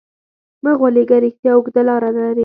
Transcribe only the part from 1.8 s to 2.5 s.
لاره لري.